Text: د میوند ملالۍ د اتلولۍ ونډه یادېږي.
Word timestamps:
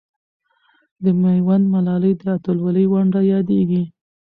د 1.03 1.05
میوند 1.21 1.65
ملالۍ 1.73 2.13
د 2.19 2.23
اتلولۍ 2.35 2.85
ونډه 2.89 3.21
یادېږي. 3.31 3.83